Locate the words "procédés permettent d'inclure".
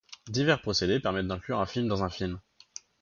0.63-1.59